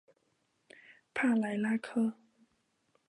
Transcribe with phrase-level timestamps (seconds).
[1.13, 2.13] 帕莱拉克。